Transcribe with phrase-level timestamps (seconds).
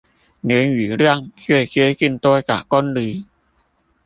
[0.39, 3.23] 年雨量最接近多少公釐？